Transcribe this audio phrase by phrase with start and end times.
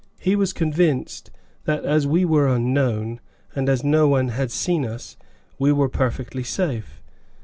[0.19, 1.29] He was convinced
[1.65, 3.19] that, as we were unknown
[3.55, 5.15] and as no one had seen us,
[5.59, 7.03] we were perfectly safe.